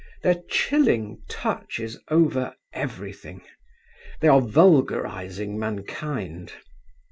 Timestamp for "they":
4.19-4.29